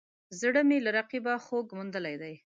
زړه 0.39 0.61
مې 0.69 0.77
له 0.85 0.91
رقیبه 0.97 1.33
خوږ 1.45 1.67
موندلی 1.77 2.15
دی 2.21 2.33